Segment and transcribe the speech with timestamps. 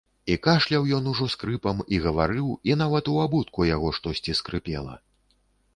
[0.33, 5.01] І кашляў ён ужо скрыпам, і гаварыў, і нават у абутку яго штосьці скрыпела.